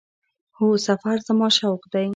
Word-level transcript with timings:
هو، 0.57 0.67
سفر 0.87 1.17
زما 1.27 1.47
شوق 1.59 1.81
دی 1.93 2.07